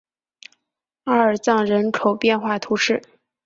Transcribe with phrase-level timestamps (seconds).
[1.03, 3.03] 阿尔藏人口变化图示